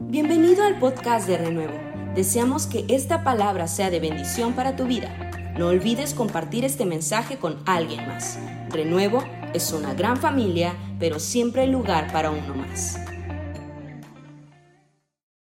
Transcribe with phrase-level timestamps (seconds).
[0.00, 1.76] Bienvenido al podcast de Renuevo.
[2.14, 5.12] Deseamos que esta palabra sea de bendición para tu vida.
[5.58, 8.38] No olvides compartir este mensaje con alguien más.
[8.70, 9.24] Renuevo
[9.54, 12.96] es una gran familia, pero siempre hay lugar para uno más.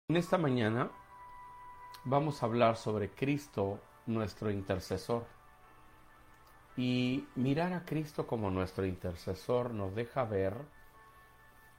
[0.08, 0.88] En esta mañana
[2.04, 5.26] vamos a hablar sobre Cristo, nuestro intercesor.
[6.76, 10.54] Y mirar a Cristo como nuestro intercesor nos deja ver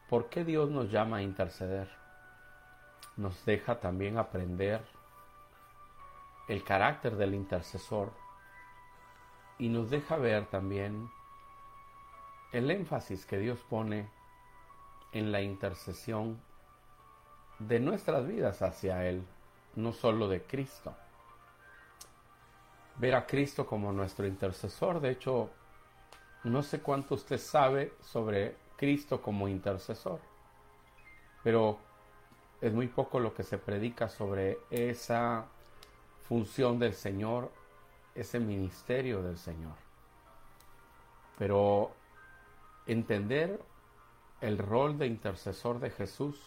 [0.10, 2.05] por qué Dios nos llama a interceder.
[3.18, 4.86] Nos deja también aprender
[6.48, 8.12] el carácter del intercesor
[9.58, 11.10] y nos deja ver también
[12.52, 14.10] el énfasis que Dios pone
[15.12, 16.40] en la intercesión
[17.60, 19.26] de nuestras vidas hacia Él,
[19.76, 20.94] no solo de Cristo
[22.98, 25.00] ver a Cristo como nuestro intercesor.
[25.00, 25.50] De hecho,
[26.44, 30.20] no sé cuánto usted sabe sobre Cristo como intercesor,
[31.44, 31.80] pero
[32.68, 35.46] es muy poco lo que se predica sobre esa
[36.28, 37.52] función del Señor,
[38.16, 39.76] ese ministerio del Señor.
[41.38, 41.92] Pero
[42.88, 43.62] entender
[44.42, 46.42] el rol de intercesor de Jesús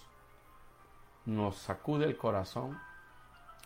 [1.24, 2.76] nos sacude el corazón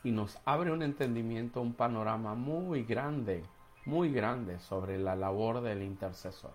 [0.04, 3.44] y nos abre un entendimiento, un panorama muy grande,
[3.86, 6.52] muy grande sobre la labor del intercesor.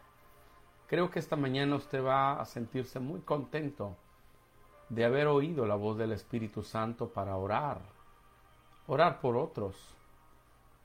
[0.85, 3.95] Creo que esta mañana usted va a sentirse muy contento
[4.89, 7.79] de haber oído la voz del Espíritu Santo para orar,
[8.87, 9.75] orar por otros,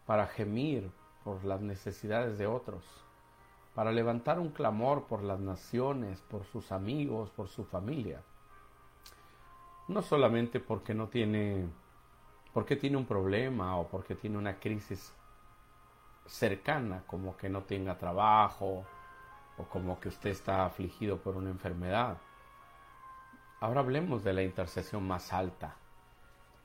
[0.06, 0.90] para gemir
[1.24, 2.82] por las necesidades de otros,
[3.74, 8.20] para levantar un clamor por las naciones, por sus amigos, por su familia.
[9.88, 11.66] No solamente porque no tiene
[12.52, 15.12] porque tiene un problema o porque tiene una crisis
[16.26, 18.84] cercana, como que no tenga trabajo
[19.56, 22.18] o como que usted está afligido por una enfermedad.
[23.62, 25.76] Ahora hablemos de la intercesión más alta,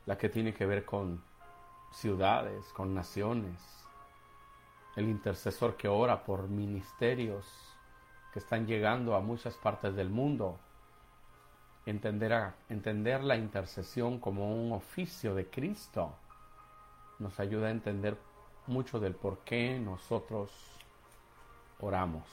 [0.08, 1.22] la que tiene que ver con
[1.92, 3.62] ciudades, con naciones,
[4.96, 7.46] el intercesor que ora por ministerios
[8.34, 10.58] que están llegando a muchas partes del mundo
[11.86, 16.16] entender, entender la intercesión como un oficio de Cristo
[17.20, 18.18] nos ayuda a entender
[18.66, 20.50] mucho del por qué nosotros
[21.80, 22.26] oramos.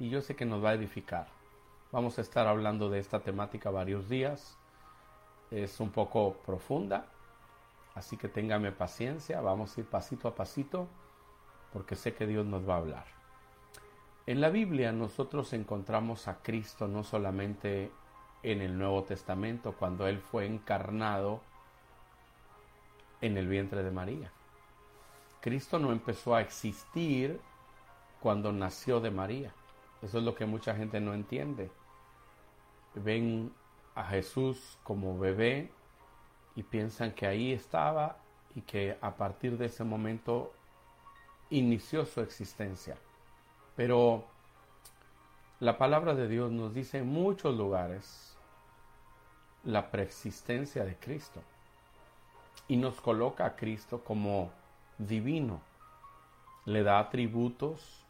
[0.00, 1.41] Y yo sé que nos va a edificar.
[1.92, 4.56] Vamos a estar hablando de esta temática varios días.
[5.50, 7.04] Es un poco profunda,
[7.94, 9.42] así que téngame paciencia.
[9.42, 10.88] Vamos a ir pasito a pasito
[11.70, 13.04] porque sé que Dios nos va a hablar.
[14.24, 17.92] En la Biblia nosotros encontramos a Cristo no solamente
[18.42, 21.42] en el Nuevo Testamento cuando Él fue encarnado
[23.20, 24.32] en el vientre de María.
[25.42, 27.38] Cristo no empezó a existir
[28.18, 29.52] cuando nació de María.
[30.00, 31.70] Eso es lo que mucha gente no entiende.
[32.94, 33.52] Ven
[33.94, 35.70] a Jesús como bebé
[36.54, 38.16] y piensan que ahí estaba
[38.54, 40.52] y que a partir de ese momento
[41.50, 42.96] inició su existencia.
[43.76, 44.24] Pero
[45.60, 48.36] la palabra de Dios nos dice en muchos lugares
[49.64, 51.40] la preexistencia de Cristo
[52.68, 54.50] y nos coloca a Cristo como
[54.98, 55.60] divino.
[56.64, 58.04] Le da atributos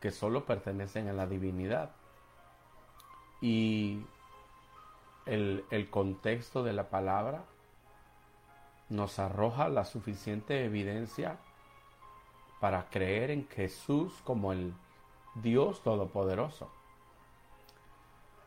[0.00, 1.90] que solo pertenecen a la divinidad.
[3.40, 4.04] Y
[5.26, 7.44] el, el contexto de la palabra
[8.88, 11.38] nos arroja la suficiente evidencia
[12.60, 14.74] para creer en Jesús como el
[15.36, 16.70] Dios Todopoderoso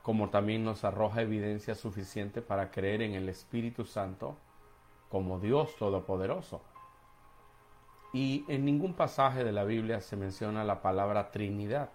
[0.04, 4.36] como también nos arroja evidencia suficiente para creer en el Espíritu Santo
[5.10, 6.62] como Dios Todopoderoso.
[8.12, 11.90] Y en ningún pasaje de la Biblia se menciona la palabra Trinidad,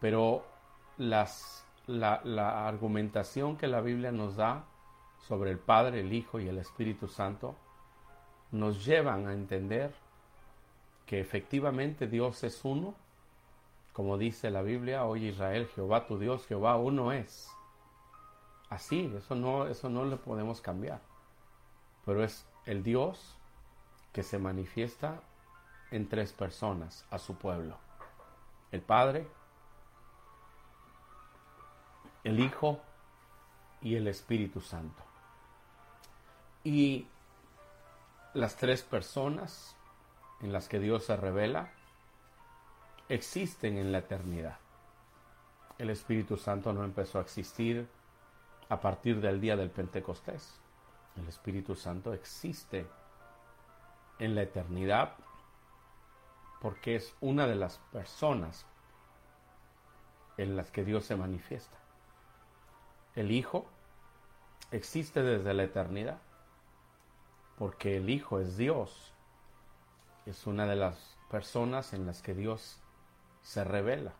[0.00, 0.44] pero
[0.98, 4.64] las, la, la argumentación que la Biblia nos da
[5.26, 7.56] sobre el Padre, el Hijo y el Espíritu Santo
[8.52, 9.94] nos llevan a entender
[11.06, 12.94] que efectivamente Dios es uno
[13.98, 17.50] como dice la Biblia, oye Israel, Jehová tu Dios, Jehová uno es.
[18.70, 21.00] Así, eso no, eso no lo podemos cambiar.
[22.06, 23.34] Pero es el Dios
[24.12, 25.20] que se manifiesta
[25.90, 27.76] en tres personas a su pueblo.
[28.70, 29.26] El Padre,
[32.24, 32.80] el Hijo
[33.80, 35.02] y el Espíritu Santo.
[36.64, 37.06] Y
[38.34, 39.76] las tres personas
[40.40, 41.70] en las que Dios se revela
[43.08, 44.58] existen en la eternidad.
[45.78, 47.88] El Espíritu Santo no empezó a existir
[48.68, 50.60] a partir del día del Pentecostés.
[51.16, 52.86] El Espíritu Santo existe
[54.18, 55.14] en la eternidad
[56.60, 58.66] porque es una de las personas
[60.36, 61.78] en las que Dios se manifiesta.
[63.18, 63.66] El Hijo
[64.70, 66.18] existe desde la eternidad,
[67.56, 69.12] porque el Hijo es Dios,
[70.24, 72.80] es una de las personas en las que Dios
[73.42, 74.12] se revela.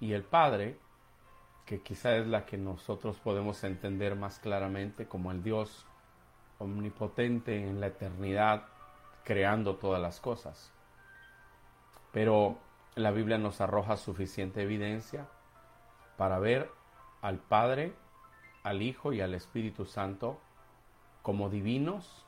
[0.00, 0.78] Y el Padre,
[1.64, 5.86] que quizá es la que nosotros podemos entender más claramente como el Dios
[6.58, 8.64] omnipotente en la eternidad,
[9.24, 10.70] creando todas las cosas.
[12.12, 12.58] Pero
[12.96, 15.26] la Biblia nos arroja suficiente evidencia
[16.18, 16.81] para ver
[17.22, 17.94] al Padre,
[18.62, 20.38] al Hijo y al Espíritu Santo
[21.22, 22.26] como divinos,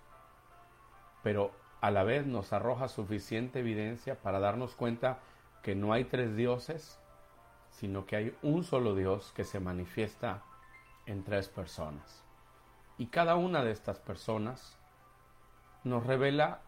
[1.23, 5.19] pero a la vez nos arroja suficiente evidencia para darnos cuenta
[5.63, 6.99] que no hay tres dioses,
[7.71, 10.43] sino que hay un solo Dios que se manifiesta
[11.07, 12.25] en tres personas.
[12.97, 14.79] Y cada una de estas personas
[15.83, 16.61] nos revela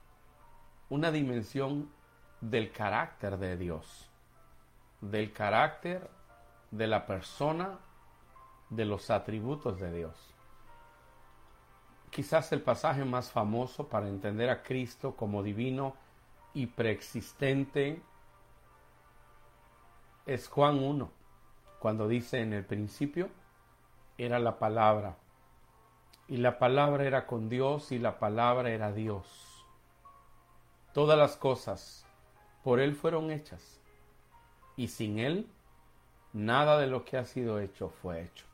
[0.88, 1.90] una dimensión
[2.40, 4.10] del carácter de Dios,
[5.00, 6.10] del carácter
[6.70, 7.78] de la persona,
[8.70, 10.34] de los atributos de Dios.
[12.10, 15.94] Quizás el pasaje más famoso para entender a Cristo como divino
[16.54, 18.00] y preexistente
[20.24, 21.10] es Juan 1,
[21.78, 23.28] cuando dice en el principio
[24.18, 25.16] era la palabra,
[26.26, 29.64] y la palabra era con Dios y la palabra era Dios.
[30.94, 32.06] Todas las cosas
[32.64, 33.78] por Él fueron hechas,
[34.76, 35.46] y sin Él
[36.32, 38.46] nada de lo que ha sido hecho fue hecho.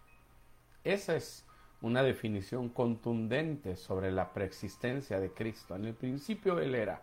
[0.85, 1.45] Esa es
[1.81, 5.77] una definición contundente sobre la preexistencia de Cristo.
[5.77, 7.03] En el principio Él era,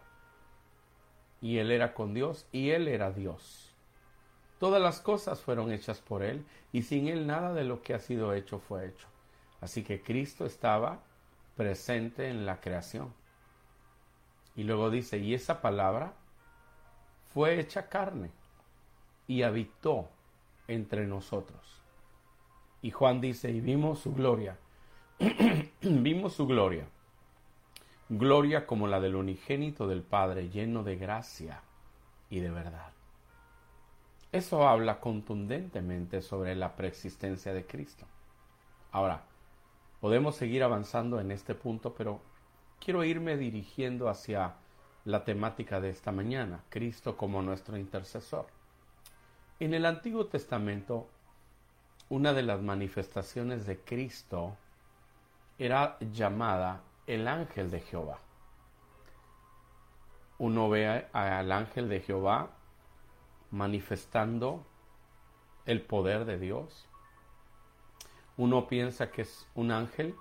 [1.42, 3.74] y Él era con Dios, y Él era Dios.
[4.60, 8.00] Todas las cosas fueron hechas por Él y sin Él nada de lo que ha
[8.00, 9.08] sido hecho fue hecho.
[9.62, 11.00] Así que Cristo estaba
[11.56, 13.14] presente en la creación.
[14.56, 16.14] Y luego dice, y esa palabra
[17.34, 18.32] fue hecha carne
[19.28, 20.10] y habitó
[20.68, 21.79] entre nosotros.
[22.82, 24.58] Y Juan dice, y vimos su gloria,
[25.82, 26.88] vimos su gloria,
[28.08, 31.62] gloria como la del unigénito del Padre, lleno de gracia
[32.30, 32.92] y de verdad.
[34.32, 38.06] Eso habla contundentemente sobre la preexistencia de Cristo.
[38.92, 39.24] Ahora,
[40.00, 42.22] podemos seguir avanzando en este punto, pero
[42.80, 44.56] quiero irme dirigiendo hacia
[45.06, 48.48] la temática de esta mañana, Cristo como nuestro intercesor.
[49.60, 51.08] En el Antiguo Testamento,
[52.10, 54.58] una de las manifestaciones de Cristo
[55.60, 58.18] era llamada el ángel de Jehová.
[60.40, 62.50] Uno ve al ángel de Jehová
[63.52, 64.66] manifestando
[65.66, 66.88] el poder de Dios.
[68.38, 70.16] Uno piensa que es un ángel,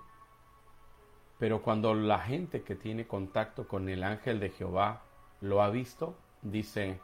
[1.39, 5.01] pero cuando la gente que tiene contacto con el ángel de Jehová
[5.41, 6.99] lo ha visto, dice,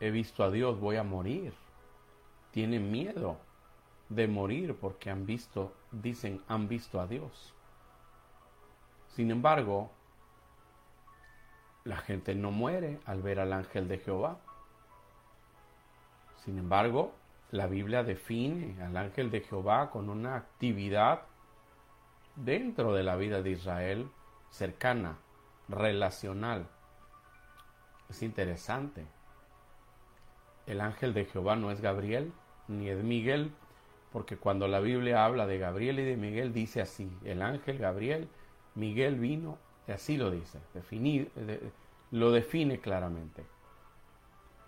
[0.00, 1.54] he visto a Dios, voy a morir.
[2.50, 3.38] Tienen miedo
[4.14, 7.54] de morir porque han visto, dicen, han visto a Dios.
[9.08, 9.90] Sin embargo,
[11.84, 14.38] la gente no muere al ver al ángel de Jehová.
[16.44, 17.14] Sin embargo,
[17.50, 21.22] la Biblia define al ángel de Jehová con una actividad
[22.36, 24.10] dentro de la vida de Israel
[24.50, 25.18] cercana,
[25.68, 26.68] relacional.
[28.08, 29.06] Es interesante.
[30.66, 32.32] El ángel de Jehová no es Gabriel
[32.68, 33.52] ni es Miguel,
[34.14, 38.28] porque cuando la Biblia habla de Gabriel y de Miguel dice así, el ángel Gabriel,
[38.76, 40.60] Miguel vino, y así lo dice,
[42.12, 43.44] lo define claramente.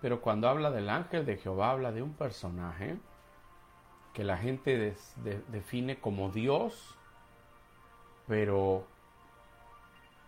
[0.00, 2.96] Pero cuando habla del ángel de Jehová, habla de un personaje
[4.12, 4.96] que la gente
[5.52, 6.96] define como Dios,
[8.26, 8.84] pero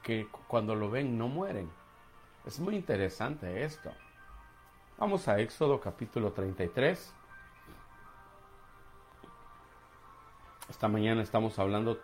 [0.04, 1.68] que cuando lo ven no mueren.
[2.46, 3.90] Es muy interesante esto.
[4.96, 7.16] Vamos a Éxodo capítulo 33.
[10.68, 11.98] Esta mañana estamos hablando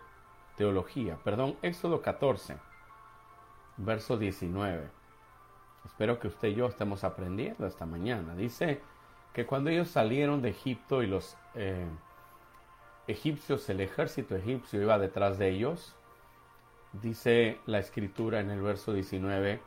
[0.57, 2.57] teología, perdón, Éxodo 14,
[3.77, 4.89] verso 19.
[5.85, 8.35] Espero que usted y yo estemos aprendiendo esta mañana.
[8.35, 8.81] Dice
[9.33, 11.85] que cuando ellos salieron de Egipto y los eh,
[13.05, 15.95] egipcios, el ejército egipcio iba detrás de ellos,
[16.93, 19.61] dice la escritura en el verso 19,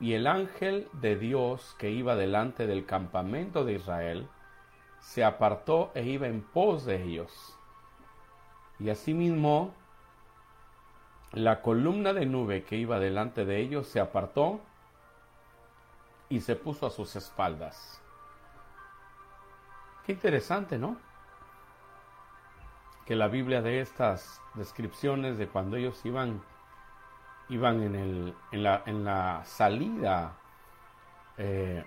[0.00, 4.28] y el ángel de Dios que iba delante del campamento de Israel
[4.98, 7.56] se apartó e iba en pos de ellos.
[8.80, 9.74] Y asimismo,
[11.32, 14.60] la columna de nube que iba delante de ellos se apartó
[16.28, 18.00] y se puso a sus espaldas.
[20.06, 20.96] Qué interesante, ¿no?
[23.04, 26.42] Que la Biblia de estas descripciones de cuando ellos iban,
[27.48, 30.32] iban en, el, en, la, en la salida
[31.36, 31.84] eh,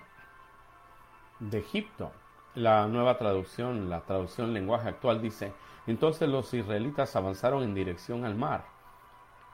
[1.40, 2.12] de Egipto,
[2.54, 5.52] la nueva traducción, la traducción lenguaje actual dice,
[5.86, 8.64] Entonces los israelitas avanzaron en dirección al mar.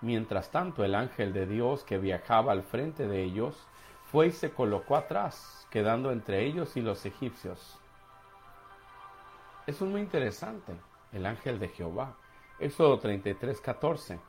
[0.03, 3.67] Mientras tanto, el ángel de Dios que viajaba al frente de ellos
[4.11, 7.79] fue y se colocó atrás, quedando entre ellos y los egipcios.
[9.67, 10.75] Eso es muy interesante,
[11.13, 12.17] el ángel de Jehová.
[12.59, 14.21] Éxodo 33, 14.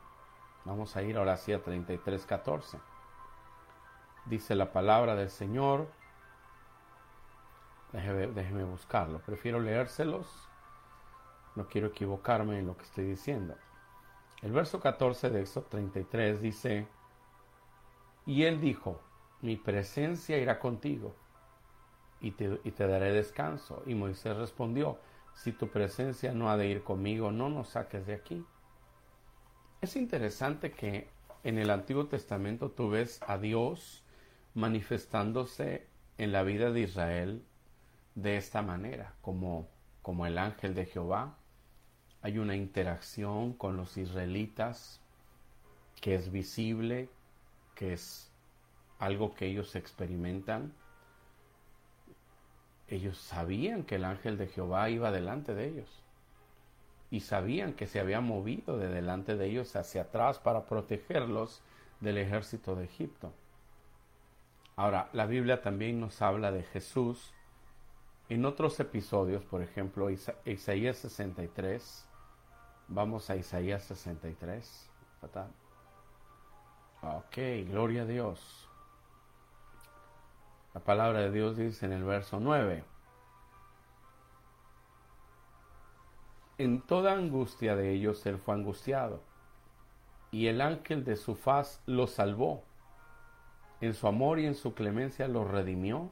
[0.64, 2.78] Vamos a ir ahora sí a 33, 14.
[4.26, 5.88] Dice la palabra del Señor.
[7.92, 9.20] Déjeme, buscarlo.
[9.20, 10.26] Prefiero leérselos.
[11.54, 13.54] No quiero equivocarme en lo que estoy diciendo.
[14.40, 16.88] El verso 14 de Éxodo 33 dice,
[18.24, 19.00] y él dijo,
[19.42, 21.14] mi presencia irá contigo
[22.20, 23.82] y te, y te, daré descanso.
[23.86, 24.98] Y Moisés respondió,
[25.34, 28.44] si tu presencia no ha de ir conmigo, no nos saques de aquí.
[29.82, 31.10] Es interesante que
[31.44, 34.02] en el Antiguo Testamento tú ves a Dios
[34.54, 35.86] manifestándose
[36.18, 37.44] en la vida de Israel
[38.14, 39.68] de esta manera, como,
[40.02, 41.36] como el ángel de Jehová.
[42.20, 45.00] Hay una interacción con los israelitas
[46.00, 47.08] que es visible,
[47.74, 48.30] que es
[48.98, 50.72] algo que ellos experimentan.
[52.88, 56.02] Ellos sabían que el ángel de Jehová iba delante de ellos
[57.12, 61.60] y sabían que se había movido de delante de ellos hacia atrás para protegerlos
[62.00, 63.34] del ejército de Egipto.
[64.76, 67.34] Ahora, la Biblia también nos habla de Jesús
[68.28, 70.08] en otros episodios, por ejemplo,
[70.44, 72.06] Isaías 63.
[72.88, 74.90] Vamos a Isaías 63.
[77.02, 77.36] Ok,
[77.68, 78.68] gloria a Dios.
[80.74, 82.82] La palabra de Dios dice en el verso 9,
[86.56, 89.20] en toda angustia de ellos él fue angustiado,
[90.30, 92.64] y el ángel de su faz los salvó.
[93.82, 96.10] En su amor y en su clemencia los redimió,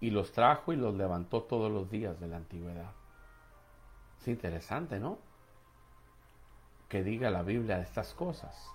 [0.00, 2.92] y los trajo y los levantó todos los días de la antigüedad.
[4.20, 5.18] Es interesante, ¿no?
[6.88, 8.70] Que diga la Biblia estas cosas.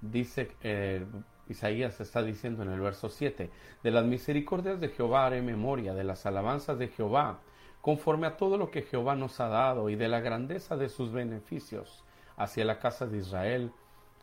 [0.00, 1.04] Dice eh,
[1.48, 3.50] Isaías está diciendo en el verso 7,
[3.82, 7.40] de las misericordias de Jehová haré memoria, de las alabanzas de Jehová,
[7.80, 11.12] conforme a todo lo que Jehová nos ha dado y de la grandeza de sus
[11.12, 12.02] beneficios
[12.36, 13.72] hacia la casa de Israel,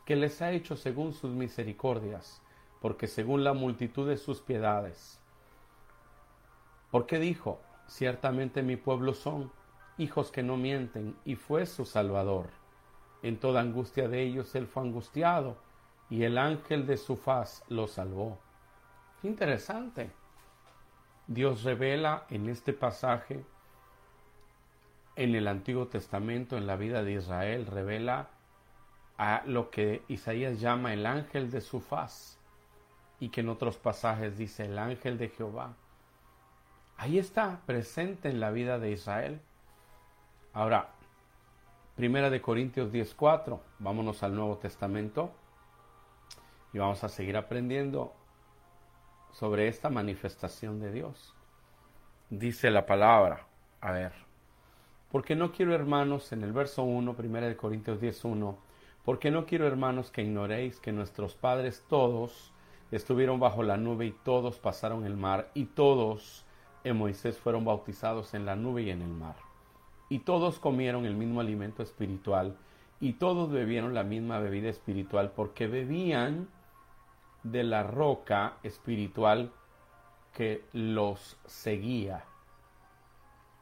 [0.04, 2.42] que les ha hecho según sus misericordias,
[2.80, 5.21] porque según la multitud de sus piedades.
[6.92, 7.58] Porque dijo,
[7.88, 9.50] ciertamente mi pueblo son
[9.96, 12.50] hijos que no mienten, y fue su Salvador.
[13.22, 15.56] En toda angustia de ellos él fue angustiado,
[16.10, 18.38] y el ángel de su faz lo salvó.
[19.22, 20.10] Interesante.
[21.26, 23.42] Dios revela en este pasaje,
[25.16, 28.28] en el Antiguo Testamento, en la vida de Israel, revela
[29.16, 32.38] a lo que Isaías llama el ángel de su faz
[33.18, 35.74] y que en otros pasajes dice el ángel de Jehová.
[37.02, 39.40] Ahí está presente en la vida de Israel.
[40.52, 40.90] Ahora,
[41.96, 45.32] Primera de Corintios 10:4, vámonos al Nuevo Testamento
[46.72, 48.12] y vamos a seguir aprendiendo
[49.32, 51.34] sobre esta manifestación de Dios.
[52.30, 53.48] Dice la palabra,
[53.80, 54.12] a ver,
[55.10, 58.54] porque no quiero hermanos, en el verso 1, 1 de Corintios 10.1,
[59.04, 62.52] porque no quiero hermanos que ignoréis que nuestros padres todos
[62.92, 66.46] estuvieron bajo la nube y todos pasaron el mar y todos
[66.84, 69.36] en Moisés fueron bautizados en la nube y en el mar.
[70.08, 72.56] Y todos comieron el mismo alimento espiritual
[73.00, 76.48] y todos bebieron la misma bebida espiritual porque bebían
[77.42, 79.52] de la roca espiritual
[80.32, 82.24] que los seguía.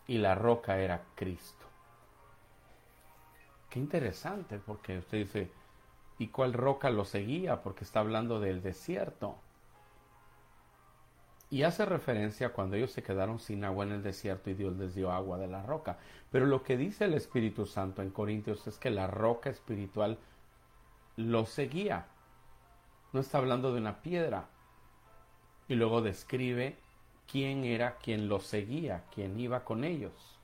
[0.06, 1.66] Y la roca era Cristo.
[3.68, 5.50] Qué interesante, porque usted dice,
[6.18, 7.62] ¿y cuál roca lo seguía?
[7.62, 9.36] Porque está hablando del desierto.
[11.50, 14.94] Y hace referencia cuando ellos se quedaron sin agua en el desierto y Dios les
[14.94, 15.98] dio agua de la roca.
[16.30, 20.18] Pero lo que dice el Espíritu Santo en Corintios es que la roca espiritual
[21.16, 22.06] lo seguía
[23.12, 24.48] no está hablando de una piedra.
[25.68, 26.78] Y luego describe
[27.30, 30.38] quién era quien los seguía, quién iba con ellos.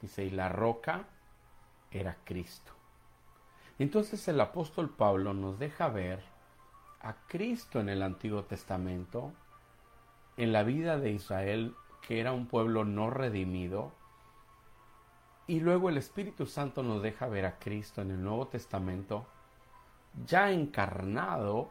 [0.00, 1.06] Dice, y la roca
[1.90, 2.72] era Cristo.
[3.78, 6.22] Entonces el apóstol Pablo nos deja ver
[7.00, 9.32] a Cristo en el Antiguo Testamento,
[10.38, 13.92] en la vida de Israel, que era un pueblo no redimido,
[15.48, 19.26] y luego el Espíritu Santo nos deja ver a Cristo en el Nuevo Testamento,
[20.26, 21.70] ya encarnado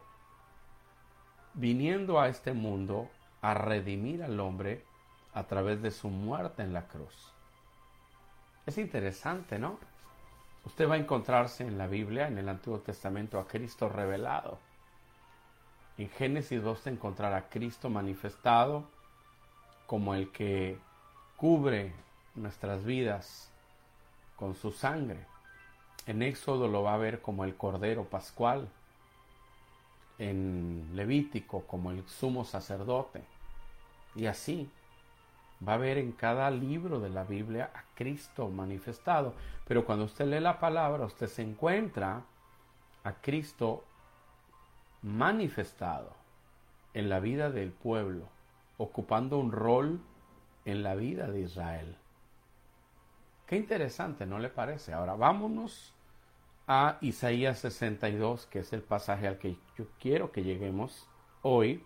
[1.54, 3.10] viniendo a este mundo
[3.42, 4.84] a redimir al hombre
[5.34, 7.34] a través de su muerte en la cruz.
[8.66, 9.80] Es interesante, ¿no?
[10.66, 14.60] Usted va a encontrarse en la Biblia, en el Antiguo Testamento, a Cristo revelado.
[15.98, 18.86] En Génesis va a encontrar a Cristo manifestado
[19.88, 20.78] como el que
[21.38, 21.94] cubre
[22.36, 23.52] nuestras vidas
[24.36, 25.26] con su sangre.
[26.06, 28.70] En Éxodo lo va a ver como el Cordero Pascual.
[30.20, 33.24] En Levítico como el sumo sacerdote.
[34.16, 34.70] Y así
[35.68, 39.34] va a ver en cada libro de la Biblia a Cristo manifestado.
[39.68, 42.22] Pero cuando usted lee la palabra, usted se encuentra
[43.04, 43.84] a Cristo
[45.02, 46.16] manifestado
[46.94, 48.28] en la vida del pueblo,
[48.78, 50.00] ocupando un rol
[50.66, 51.98] en la vida de Israel.
[53.46, 54.94] Qué interesante, ¿no le parece?
[54.94, 55.94] Ahora vámonos
[56.68, 61.08] a Isaías 62, que es el pasaje al que yo quiero que lleguemos
[61.42, 61.86] hoy,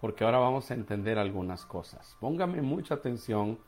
[0.00, 2.16] porque ahora vamos a entender algunas cosas.
[2.18, 3.58] Póngame mucha atención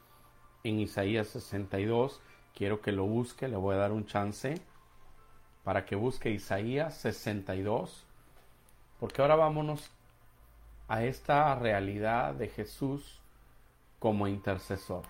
[0.64, 2.21] en Isaías 62,
[2.54, 4.61] quiero que lo busque, le voy a dar un chance
[5.70, 8.04] para que busque Isaías 62,
[8.98, 9.88] porque ahora vámonos
[10.88, 13.20] a esta realidad de Jesús
[14.00, 15.04] como intercesor.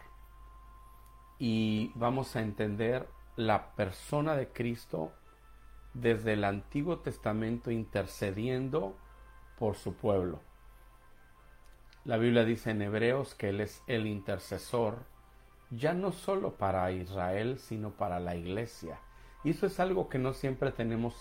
[1.39, 5.15] Y vamos a entender la persona de Cristo
[5.95, 8.99] desde el Antiguo Testamento intercediendo
[9.59, 10.43] por su pueblo.
[12.05, 15.07] La Biblia dice en Hebreos que Él es el intercesor,
[15.71, 19.01] ya no solo para Israel, sino para la iglesia.
[19.45, 21.15] Y eso es algo que no siempre tenemos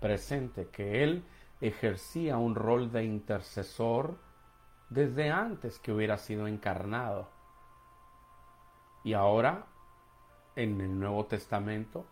[0.00, 1.24] presente, que Él
[1.60, 4.18] ejercía un rol de intercesor
[4.90, 7.28] desde antes que hubiera sido encarnado.
[9.04, 9.66] Y ahora,
[10.56, 12.06] en el Nuevo Testamento,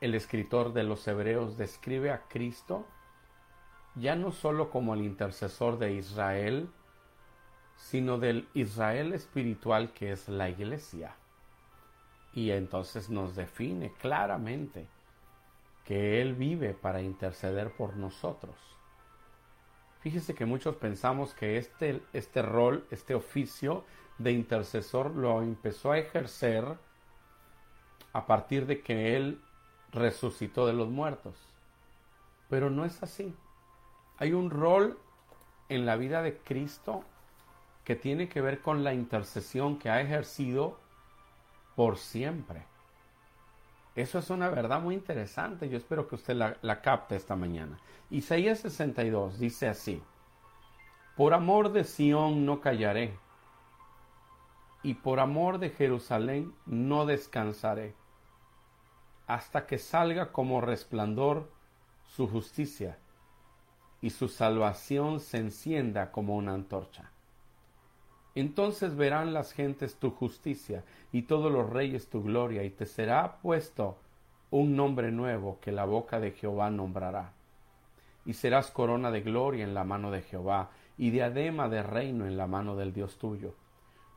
[0.00, 2.86] el escritor de los Hebreos describe a Cristo
[3.94, 6.68] ya no solo como el intercesor de Israel,
[7.76, 11.16] sino del Israel espiritual que es la iglesia.
[12.36, 14.86] Y entonces nos define claramente
[15.86, 18.54] que Él vive para interceder por nosotros.
[20.00, 23.84] Fíjese que muchos pensamos que este, este rol, este oficio
[24.18, 26.76] de intercesor lo empezó a ejercer
[28.12, 29.40] a partir de que Él
[29.92, 31.34] resucitó de los muertos.
[32.50, 33.34] Pero no es así.
[34.18, 34.98] Hay un rol
[35.70, 37.02] en la vida de Cristo
[37.84, 40.84] que tiene que ver con la intercesión que ha ejercido
[41.76, 42.64] por siempre.
[43.94, 45.68] Eso es una verdad muy interesante.
[45.68, 47.78] Yo espero que usted la, capte esta mañana.
[48.10, 50.02] Isaías 62 dice así:
[51.16, 53.16] Por amor de Sión no callaré,
[54.82, 57.94] y por amor de Jerusalén no descansaré,
[59.26, 61.50] hasta que salga como resplandor
[62.06, 62.98] su justicia,
[64.02, 67.10] y su salvación se encienda como una antorcha.
[68.36, 73.38] Entonces verán las gentes tu justicia y todos los reyes tu gloria, y te será
[73.38, 73.96] puesto
[74.50, 77.32] un nombre nuevo que la boca de Jehová nombrará.
[78.26, 80.68] Y serás corona de gloria en la mano de Jehová,
[80.98, 83.54] y diadema de reino en la mano del Dios tuyo.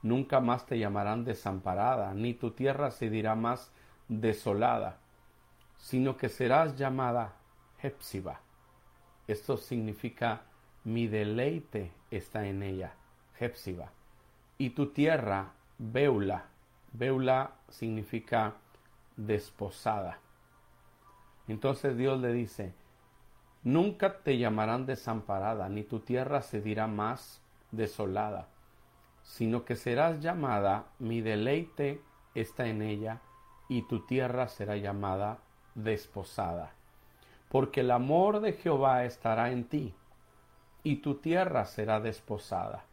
[0.01, 3.71] Nunca más te llamarán desamparada, ni tu tierra se dirá más
[4.09, 4.97] desolada,
[5.77, 7.35] sino que serás llamada
[7.81, 8.41] Hepsiba.
[9.27, 10.41] Esto significa
[10.83, 12.95] mi deleite está en ella,
[13.39, 13.93] Hepsiba
[14.61, 16.43] y tu tierra, Beula.
[16.91, 18.55] Beula significa
[19.15, 20.19] desposada.
[21.47, 22.73] Entonces Dios le dice,
[23.63, 27.41] nunca te llamarán desamparada, ni tu tierra se dirá más
[27.71, 28.49] desolada,
[29.23, 32.01] sino que serás llamada, mi deleite
[32.35, 33.21] está en ella,
[33.69, 35.37] y tu tierra será llamada
[35.73, 36.73] desposada.
[37.47, 39.93] Porque el amor de Jehová estará en ti,
[40.83, 42.88] y tu tierra será desposada.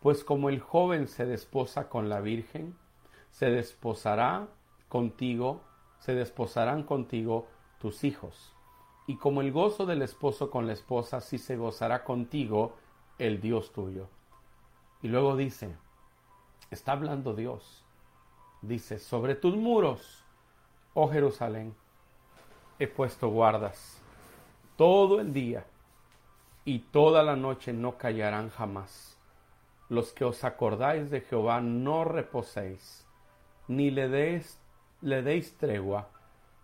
[0.00, 2.74] Pues como el joven se desposa con la Virgen,
[3.30, 4.48] se desposará
[4.88, 5.60] contigo,
[5.98, 7.46] se desposarán contigo
[7.78, 8.54] tus hijos.
[9.06, 12.76] Y como el gozo del esposo con la esposa, así se gozará contigo
[13.18, 14.08] el Dios tuyo.
[15.02, 15.76] Y luego dice,
[16.70, 17.84] está hablando Dios,
[18.62, 20.24] dice, sobre tus muros,
[20.94, 21.74] oh Jerusalén,
[22.78, 24.00] he puesto guardas
[24.76, 25.66] todo el día
[26.64, 29.09] y toda la noche no callarán jamás
[29.90, 33.04] los que os acordáis de Jehová no reposéis,
[33.66, 34.58] ni le deis,
[35.02, 36.08] le deis tregua,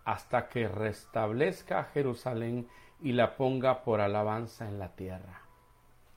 [0.05, 2.69] hasta que restablezca Jerusalén
[3.01, 5.41] y la ponga por alabanza en la tierra.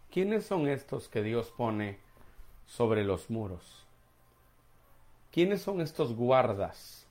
[0.09, 1.99] ¿Quiénes son estos que Dios pone
[2.65, 3.85] sobre los muros?
[5.33, 7.09] ¿Quiénes son estos guardas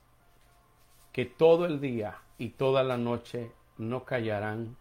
[1.12, 4.78] que todo el día y toda la noche no callarán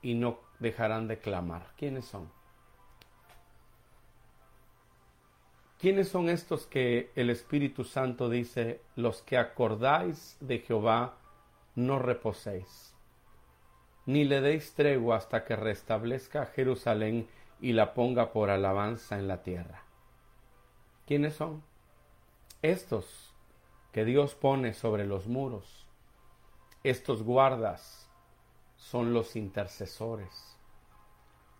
[0.00, 1.72] y no dejarán de clamar?
[1.76, 2.30] ¿Quiénes son?
[5.78, 11.16] ¿Quiénes son estos que el Espíritu Santo dice, los que acordáis de Jehová,
[11.74, 12.94] no reposéis,
[14.06, 17.26] ni le deis tregua hasta que restablezca Jerusalén
[17.60, 19.82] y la ponga por alabanza en la tierra?
[21.06, 21.62] ¿Quiénes son?
[22.62, 23.34] Estos
[23.92, 25.86] que Dios pone sobre los muros.
[26.82, 28.08] Estos guardas
[28.76, 30.53] son los intercesores.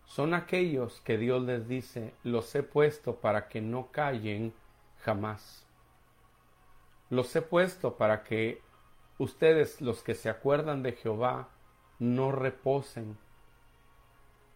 [0.06, 4.54] Son aquellos que Dios les dice, los he puesto para que no callen
[5.00, 5.66] jamás.
[7.10, 8.62] Los he puesto para que
[9.18, 11.48] ustedes, los que se acuerdan de Jehová,
[11.98, 13.16] no reposen,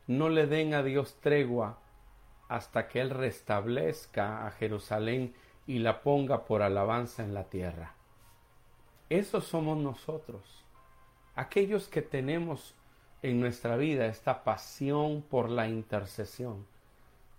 [0.06, 1.78] no le den a Dios tregua
[2.48, 5.34] hasta que Él restablezca a Jerusalén
[5.66, 7.94] y la ponga por alabanza en la tierra.
[9.10, 10.64] Esos somos nosotros,
[11.34, 12.74] aquellos que tenemos
[13.22, 16.66] en nuestra vida esta pasión por la intercesión,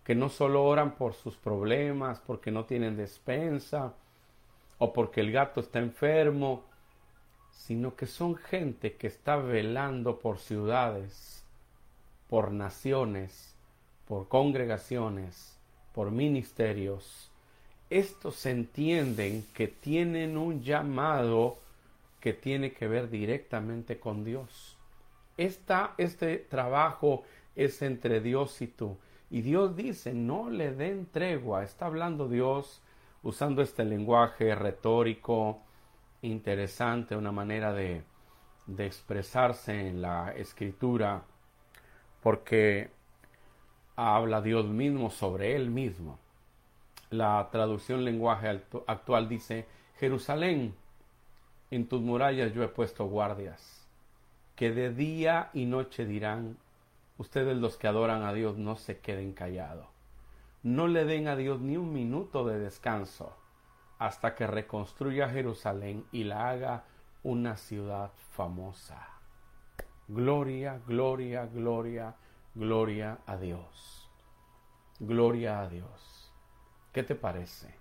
[0.04, 3.94] que no solo oran por sus problemas, porque no tienen despensa,
[4.78, 6.64] o porque el gato está enfermo,
[7.52, 11.44] sino que son gente que está velando por ciudades,
[12.30, 13.56] por naciones,
[14.08, 15.58] por congregaciones,
[15.94, 17.30] por ministerios.
[17.90, 21.58] Estos entienden que tienen un llamado
[22.20, 24.79] que tiene que ver directamente con Dios.
[25.40, 27.24] Este trabajo
[27.56, 28.98] es entre Dios y tú.
[29.30, 31.64] Y Dios dice, no le den tregua.
[31.64, 32.82] Está hablando Dios
[33.24, 35.62] usando este lenguaje retórico,
[36.22, 38.04] interesante, una manera de,
[38.66, 41.24] de expresarse en la escritura,
[42.22, 42.90] porque
[43.96, 46.20] habla Dios mismo sobre él mismo.
[47.10, 49.66] La traducción lenguaje actual dice,
[50.00, 50.76] Jerusalén,
[51.72, 53.79] en tus murallas yo he puesto guardias,
[54.60, 56.58] que de día y noche dirán,
[57.18, 59.88] ustedes los que adoran a Dios no se queden callados.
[60.64, 63.34] No le den a Dios ni un minuto de descanso
[64.00, 66.84] hasta que reconstruya Jerusalén y la haga
[67.24, 69.08] una ciudad famosa.
[70.10, 72.16] Gloria, gloria, gloria,
[72.54, 74.10] gloria a Dios.
[75.00, 76.34] Gloria a Dios.
[76.92, 77.74] ¿Qué te parece?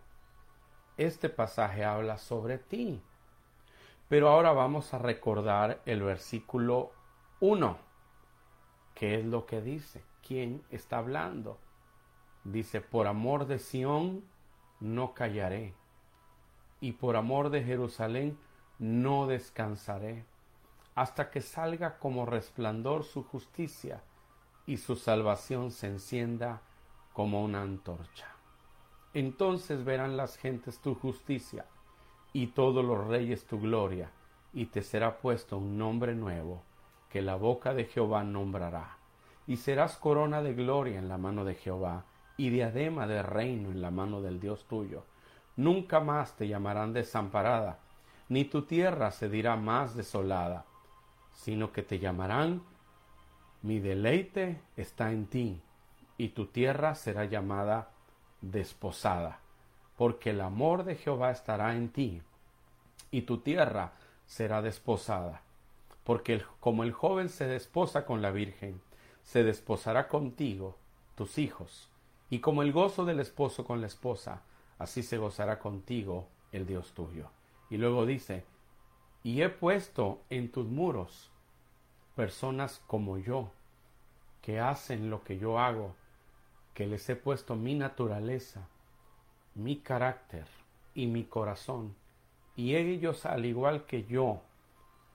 [0.97, 3.03] Este pasaje habla sobre ti.
[4.09, 6.92] Pero ahora vamos a recordar el versículo
[7.40, 7.77] 1.
[8.94, 10.03] ¿Qué es lo que dice?
[10.27, 11.59] ¿Quién está hablando?
[12.42, 14.25] Dice, por amor de Sión
[14.81, 15.75] no callaré
[16.81, 18.38] y por amor de Jerusalén
[18.79, 20.25] no descansaré,
[20.94, 24.03] hasta que salga como resplandor su justicia
[24.64, 26.62] y su salvación se encienda
[27.12, 28.29] como una antorcha.
[29.12, 31.66] Entonces verán las gentes tu justicia
[32.33, 34.11] y todos los reyes tu gloria,
[34.53, 36.62] y te será puesto un nombre nuevo
[37.11, 38.99] que la boca de Jehová nombrará,
[39.47, 42.05] y serás corona de gloria en la mano de Jehová,
[42.37, 45.05] y diadema de reino en la mano del Dios tuyo.
[45.57, 47.79] Nunca más te llamarán desamparada,
[48.29, 50.64] ni tu tierra se dirá más desolada,
[51.33, 52.62] sino que te llamarán
[53.62, 55.61] mi deleite está en ti,
[56.17, 57.91] y tu tierra será llamada
[58.41, 59.41] desposada,
[59.99, 62.23] porque el amor de Jehová estará en ti,
[63.11, 63.95] y tu tierra
[64.27, 65.43] será desposada,
[66.05, 68.81] porque como el joven se desposa con la Virgen,
[69.25, 70.77] se desposará contigo
[71.17, 71.91] tus hijos,
[72.31, 74.43] y como el gozo del esposo con la esposa,
[74.79, 77.31] así se gozará contigo el Dios tuyo.
[77.69, 78.45] Y luego dice,
[79.25, 81.33] y he puesto en tus muros
[82.15, 83.51] personas como yo,
[84.43, 85.97] que hacen lo que yo hago,
[86.73, 88.69] que les he puesto mi naturaleza,
[89.59, 90.47] mi carácter
[90.94, 91.94] y mi corazón,
[92.55, 94.40] y ellos al igual que yo,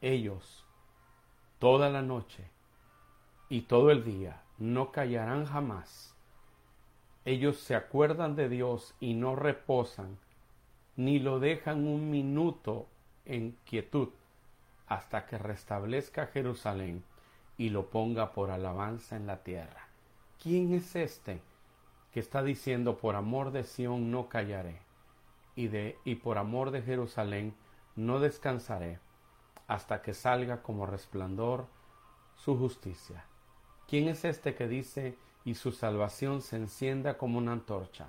[0.01, 0.65] ellos,
[1.59, 2.43] toda la noche
[3.47, 6.13] y todo el día, no callarán jamás.
[7.23, 10.17] Ellos se acuerdan de Dios y no reposan,
[10.97, 12.87] ni lo dejan un minuto
[13.25, 14.09] en quietud
[14.87, 17.01] hasta que restablezca Jerusalén
[17.57, 19.87] y lo ponga por alabanza en la tierra.
[20.41, 21.39] ¿Quién es este
[22.13, 24.77] que está diciendo por amor de Sión no callaré
[25.55, 27.53] y de y por amor de Jerusalén
[27.95, 28.99] no descansaré
[29.67, 31.65] hasta que salga como resplandor
[32.35, 33.25] su justicia?
[33.87, 38.07] ¿Quién es este que dice y su salvación se encienda como una antorcha.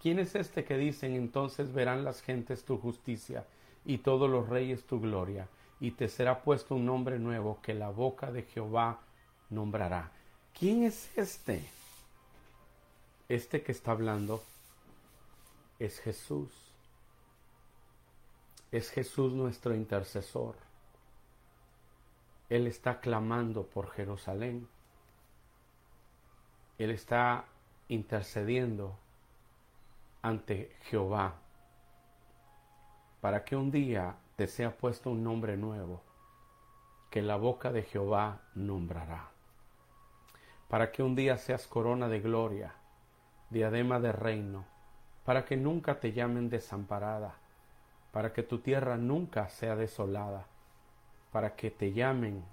[0.00, 3.46] ¿Quién es este que dicen entonces verán las gentes tu justicia
[3.84, 5.48] y todos los reyes tu gloria,
[5.80, 9.00] y te será puesto un nombre nuevo que la boca de Jehová
[9.50, 10.10] nombrará?
[10.58, 11.64] ¿Quién es este?
[13.28, 14.42] Este que está hablando
[15.78, 16.50] es Jesús.
[18.70, 20.56] Es Jesús nuestro intercesor.
[22.48, 24.68] Él está clamando por Jerusalén.
[26.78, 27.46] Él está
[27.88, 28.96] intercediendo
[30.22, 31.34] ante Jehová
[33.20, 36.02] para que un día te sea puesto un nombre nuevo
[37.10, 39.30] que la boca de Jehová nombrará.
[40.68, 42.74] Para que un día seas corona de gloria,
[43.50, 44.64] diadema de reino,
[45.24, 47.34] para que nunca te llamen desamparada,
[48.12, 50.46] para que tu tierra nunca sea desolada,
[51.32, 52.44] para que te llamen,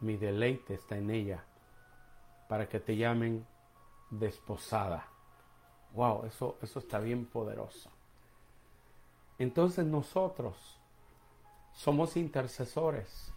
[0.00, 1.44] mi deleite está en ella,
[2.48, 3.46] para que te llamen
[4.10, 5.06] desposada.
[5.94, 7.90] Wow, eso, eso está bien poderoso.
[9.38, 10.78] Entonces nosotros
[11.72, 13.32] somos intercesores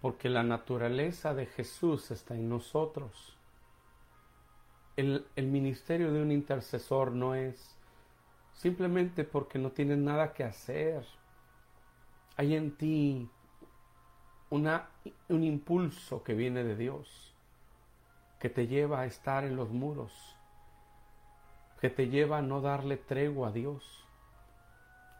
[0.00, 3.36] porque la naturaleza de Jesús está en nosotros.
[5.00, 7.74] El, el, ministerio de un intercesor no es
[8.52, 11.06] simplemente porque no tienes nada que hacer.
[12.36, 13.30] Hay en ti
[14.50, 14.90] una,
[15.30, 17.34] un impulso que viene de Dios,
[18.38, 20.12] que te lleva a estar en los muros,
[21.80, 24.04] que te lleva a no darle tregua a Dios,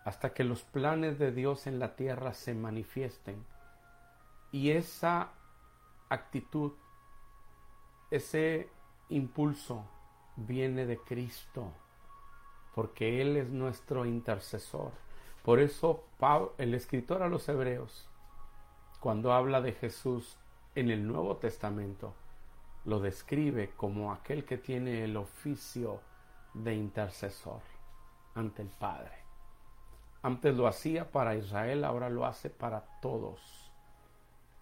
[0.04, 3.42] hasta que los planes de Dios en la tierra se manifiesten.
[4.52, 5.30] Y esa
[6.10, 6.72] actitud,
[8.10, 8.68] ese
[9.10, 9.84] impulso
[10.36, 11.72] viene de Cristo
[12.74, 14.92] porque Él es nuestro intercesor.
[15.42, 16.04] Por eso
[16.58, 18.08] el escritor a los hebreos,
[19.00, 20.36] cuando habla de Jesús
[20.74, 22.14] en el Nuevo Testamento,
[22.84, 26.00] lo describe como aquel que tiene el oficio
[26.54, 27.60] de intercesor
[28.34, 29.12] ante el Padre.
[30.22, 33.72] Antes lo hacía para Israel, ahora lo hace para todos,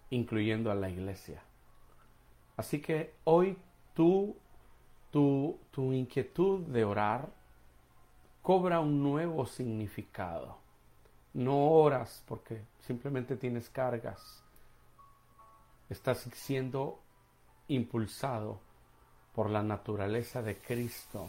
[0.09, 1.41] incluyendo a la iglesia.
[2.55, 3.57] Así que hoy
[3.99, 4.33] tú,
[5.11, 7.27] tu, tu inquietud de orar,
[8.41, 10.55] cobra un nuevo significado.
[11.33, 14.41] No oras porque simplemente tienes cargas.
[15.89, 17.01] Estás siendo
[17.67, 18.61] impulsado
[19.35, 21.27] por la naturaleza de Cristo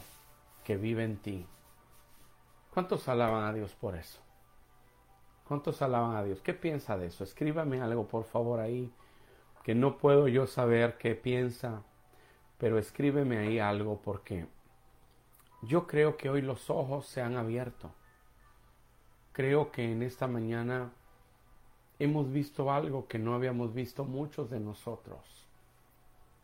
[0.63, 1.45] que vive en ti.
[2.73, 4.21] ¿Cuántos alaban a Dios por eso?
[5.49, 6.41] ¿Cuántos alaban a Dios?
[6.41, 7.25] ¿Qué piensa de eso?
[7.25, 8.93] Escríbame algo, por favor, ahí,
[9.65, 11.83] que no puedo yo saber qué piensa,
[12.61, 14.47] pero escríbeme ahí algo porque
[15.63, 17.91] yo creo que hoy los ojos se han abierto.
[19.33, 20.93] Creo que en esta mañana
[21.99, 25.49] hemos visto algo que no habíamos visto muchos de nosotros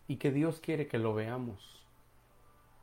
[0.08, 1.84] y que Dios quiere que lo veamos,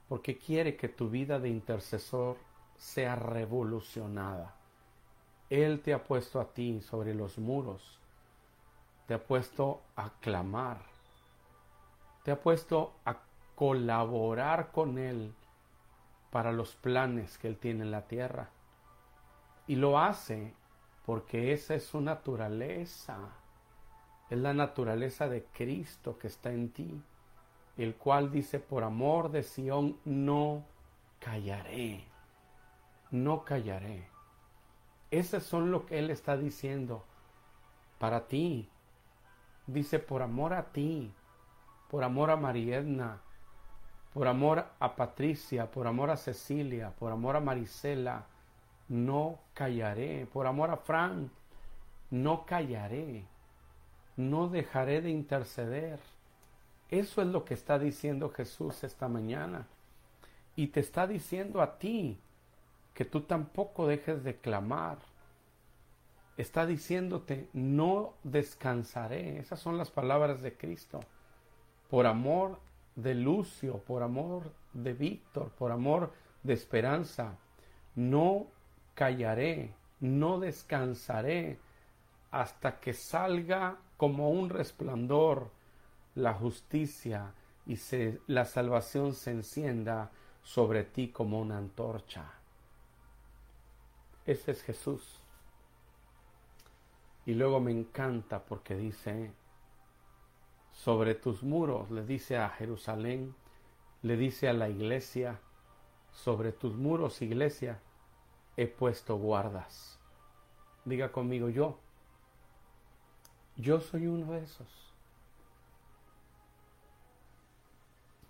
[0.07, 2.37] porque quiere que tu vida de intercesor
[2.77, 4.55] sea revolucionada.
[5.49, 7.99] Él te ha puesto a ti sobre los muros,
[9.07, 10.92] te ha puesto a clamar,
[12.23, 13.17] te ha puesto a
[13.55, 15.33] colaborar con Él
[16.31, 18.49] para los planes que Él tiene en la tierra.
[19.67, 20.53] Y lo hace
[21.05, 23.17] porque esa es su naturaleza.
[24.29, 27.01] Es la naturaleza de Cristo que está en ti,
[27.77, 30.63] el cual dice, por amor de Sión, no
[31.19, 32.05] callaré,
[33.11, 34.07] no callaré.
[35.11, 37.03] Ese son lo que Él está diciendo
[37.99, 38.69] para ti.
[39.67, 41.13] Dice, por amor a ti,
[41.89, 43.21] por amor a Mariedna,
[44.13, 48.25] por amor a Patricia, por amor a Cecilia, por amor a Marisela,
[48.87, 50.27] no callaré.
[50.31, 51.31] Por amor a Fran,
[52.11, 53.25] no callaré.
[54.15, 55.99] No dejaré de interceder.
[56.89, 59.65] Eso es lo que está diciendo Jesús esta mañana.
[60.55, 62.19] Y te está diciendo a ti
[62.93, 64.99] que tú tampoco dejes de clamar.
[66.37, 69.39] Está diciéndote, no descansaré.
[69.39, 70.99] Esas son las palabras de Cristo.
[71.93, 72.57] Por amor
[72.95, 77.37] de Lucio, por amor de Víctor, por amor de esperanza.
[77.93, 78.47] No
[78.95, 81.59] callaré, no descansaré
[82.31, 85.51] hasta que salga como un resplandor
[86.15, 87.31] la justicia
[87.67, 90.09] y se, la salvación se encienda
[90.41, 92.25] sobre ti como una antorcha.
[94.25, 95.21] Ese es Jesús.
[97.27, 99.31] Y luego me encanta porque dice,
[100.73, 103.35] sobre tus muros, le dice a Jerusalén,
[104.01, 105.39] le dice a la iglesia,
[106.11, 107.79] sobre tus muros, iglesia,
[108.57, 109.97] he puesto guardas.
[110.85, 111.79] Diga conmigo yo,
[113.55, 114.67] yo soy uno de esos.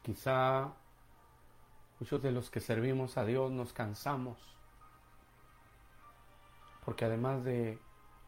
[0.03, 0.73] Quizá
[1.99, 4.37] muchos de los que servimos a Dios nos cansamos,
[6.85, 7.79] porque además de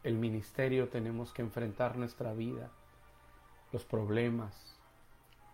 [0.02, 2.70] el ministerio tenemos que enfrentar nuestra vida
[3.76, 4.54] los problemas,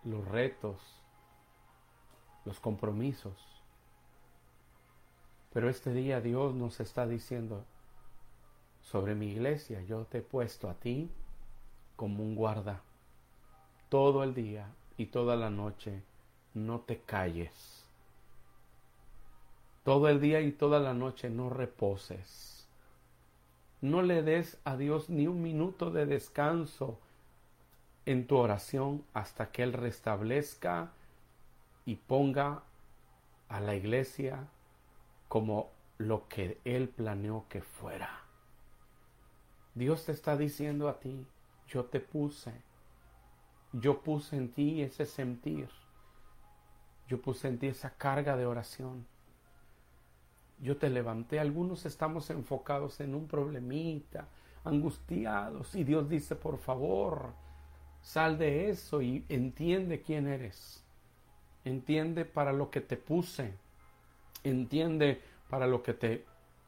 [0.05, 0.77] los retos,
[2.45, 3.33] los compromisos.
[5.51, 7.65] Pero este día Dios nos está diciendo,
[8.81, 11.09] sobre mi iglesia yo te he puesto a ti
[11.97, 12.81] como un guarda.
[13.89, 16.01] Todo el día y toda la noche
[16.53, 17.83] no te calles.
[19.83, 22.69] Todo el día y toda la noche no reposes.
[23.81, 26.99] No le des a Dios ni un minuto de descanso
[28.05, 30.91] en tu oración hasta que Él restablezca
[31.85, 32.63] y ponga
[33.49, 34.47] a la iglesia
[35.27, 38.21] como lo que Él planeó que fuera.
[39.75, 41.25] Dios te está diciendo a ti,
[41.67, 42.53] yo te puse,
[43.71, 45.69] yo puse en ti ese sentir,
[47.07, 49.05] yo puse en ti esa carga de oración.
[50.59, 54.27] Yo te levanté, algunos estamos enfocados en un problemita,
[54.63, 57.33] angustiados, y Dios dice, por favor,
[58.03, 60.83] sal de eso y entiende quién eres.
[61.65, 63.55] Entiende para lo que te puse.
[64.43, 66.25] Entiende para lo que te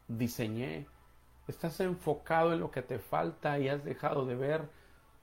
[0.07, 0.87] diseñé.
[1.47, 4.69] Estás enfocado en lo que te falta y has dejado de ver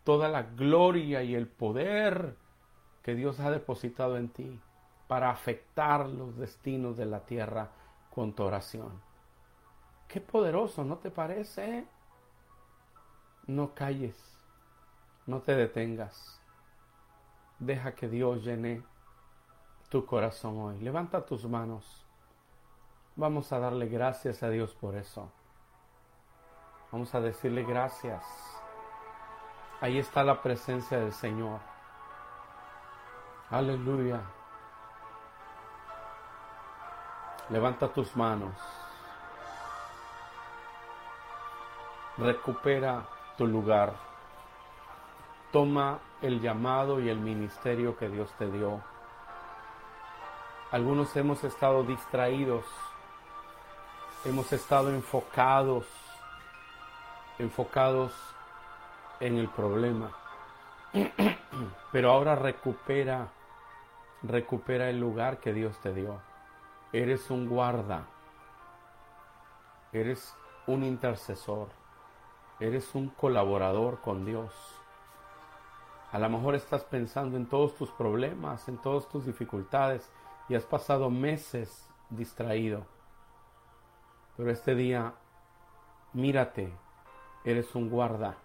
[0.04, 2.36] toda la gloria y el poder
[3.02, 4.60] que Dios ha depositado en ti
[5.08, 7.70] para afectar los destinos de la tierra
[8.14, 9.00] con tu oración.
[10.06, 11.86] Qué poderoso, ¿no te parece?
[13.46, 14.31] No calles,
[15.26, 16.40] no te detengas.
[17.58, 18.82] Deja que Dios llene
[19.88, 20.78] tu corazón hoy.
[20.80, 22.04] Levanta tus manos.
[23.14, 25.30] Vamos a darle gracias a Dios por eso.
[26.90, 28.24] Vamos a decirle gracias.
[29.80, 31.60] Ahí está la presencia del Señor.
[33.50, 34.22] Aleluya.
[37.48, 38.54] Levanta tus manos.
[42.16, 43.06] Recupera
[43.36, 44.11] tu lugar.
[45.52, 48.80] Toma el llamado y el ministerio que Dios te dio.
[50.70, 52.64] Algunos hemos estado distraídos,
[54.24, 55.86] hemos estado enfocados,
[57.38, 58.14] enfocados
[59.20, 60.10] en el problema.
[61.92, 63.28] Pero ahora recupera,
[64.22, 66.18] recupera el lugar que Dios te dio.
[66.94, 68.06] Eres un guarda,
[69.92, 70.34] eres
[70.66, 71.68] un intercesor,
[72.58, 74.81] eres un colaborador con Dios.
[76.12, 80.10] A lo mejor estás pensando en todos tus problemas, en todas tus dificultades
[80.46, 82.84] y has pasado meses distraído.
[84.36, 85.14] Pero este día,
[86.12, 86.70] mírate,
[87.44, 88.36] eres un guarda,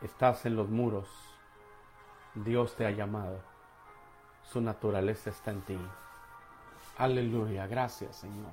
[0.00, 1.08] estás en los muros,
[2.34, 3.38] Dios te ha llamado,
[4.42, 5.78] su naturaleza está en ti.
[6.96, 8.52] Aleluya, gracias Señor.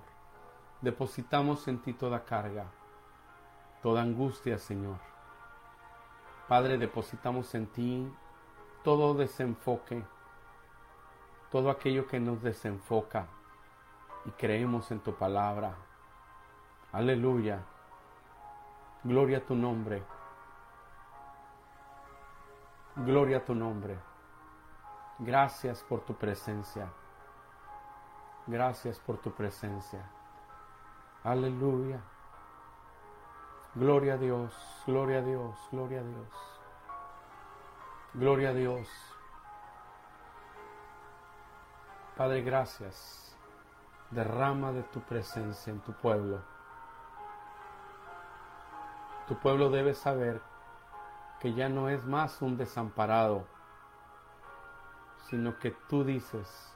[0.81, 2.65] Depositamos en ti toda carga,
[3.81, 5.08] toda angustia, Señor.
[6.49, 8.11] Padre, depositamos en ti
[8.83, 10.03] todo desenfoque,
[11.51, 13.27] todo aquello que nos desenfoca
[14.25, 15.75] y creemos en tu palabra.
[16.91, 17.63] Aleluya.
[19.03, 20.03] Gloria a tu nombre.
[22.95, 23.99] Gloria a tu nombre.
[25.19, 26.91] Gracias por tu presencia.
[28.47, 30.03] Gracias por tu presencia.
[31.23, 32.01] Aleluya.
[33.79, 34.53] Gloria a Dios,
[34.85, 36.27] gloria a Dios, gloria a Dios.
[38.13, 38.89] Gloria a Dios.
[42.17, 43.37] Padre, gracias.
[44.11, 46.41] Derrama de tu presencia en tu pueblo.
[49.29, 50.41] Tu pueblo debe saber
[51.39, 53.47] que ya no es más un desamparado,
[55.29, 56.75] sino que tú dices,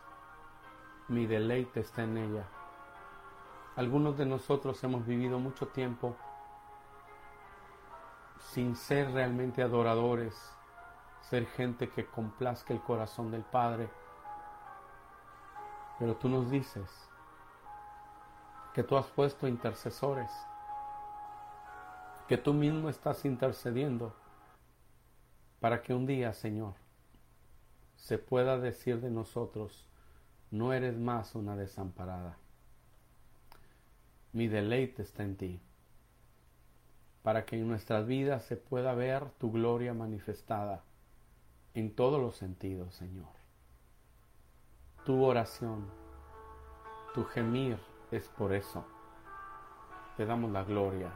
[1.09, 2.45] mi deleite está en ella.
[3.75, 6.15] Algunos de nosotros hemos vivido mucho tiempo
[8.51, 10.34] sin ser realmente adoradores,
[11.21, 13.89] ser gente que complazca el corazón del Padre.
[15.97, 16.89] Pero tú nos dices
[18.73, 20.32] que tú has puesto intercesores,
[22.27, 24.13] que tú mismo estás intercediendo
[25.60, 26.73] para que un día, Señor,
[27.95, 29.88] se pueda decir de nosotros,
[30.51, 32.38] no eres más una desamparada.
[34.34, 35.62] Mi deleite está en ti,
[37.23, 40.83] para que en nuestras vidas se pueda ver tu gloria manifestada
[41.73, 43.29] en todos los sentidos, Señor.
[45.05, 45.89] Tu oración,
[47.13, 47.79] tu gemir
[48.12, 48.86] es por eso.
[50.17, 51.12] Te damos la gloria,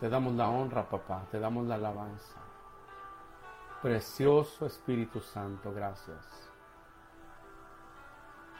[0.00, 2.40] te damos la honra, papá, te damos la alabanza.
[3.82, 6.50] Precioso Espíritu Santo, gracias.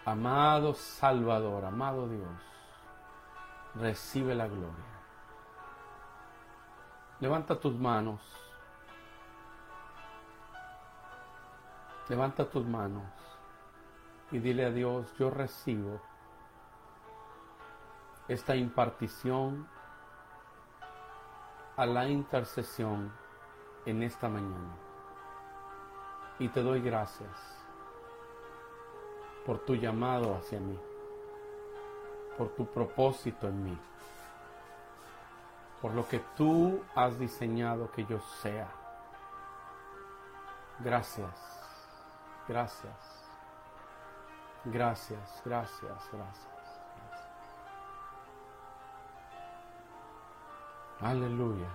[0.04, 2.28] Amado Salvador, amado Dios,
[3.74, 4.99] recibe la gloria.
[7.20, 8.20] Levanta tus manos.
[12.08, 13.04] Levanta tus manos
[14.32, 16.00] y dile a Dios, yo recibo
[18.26, 19.68] esta impartición
[21.76, 23.12] a la intercesión
[23.86, 24.74] en esta mañana.
[26.38, 27.30] Y te doy gracias
[29.44, 30.78] por tu llamado hacia mí,
[32.36, 33.78] por tu propósito en mí,
[35.80, 38.68] por lo que tú has diseñado que yo sea.
[40.80, 41.30] Gracias,
[42.48, 43.28] gracias,
[44.64, 46.10] gracias, gracias, gracias.
[46.12, 46.50] gracias.
[51.00, 51.68] Aleluya.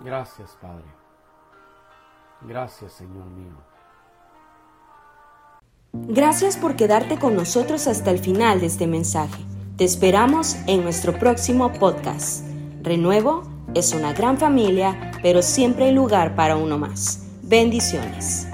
[0.00, 0.84] Gracias, Padre.
[2.42, 3.54] Gracias, Señor mío.
[5.92, 9.53] Gracias por quedarte con nosotros hasta el final de este mensaje.
[9.76, 12.46] Te esperamos en nuestro próximo podcast.
[12.82, 13.42] Renuevo
[13.74, 17.26] es una gran familia, pero siempre hay lugar para uno más.
[17.42, 18.46] Bendiciones.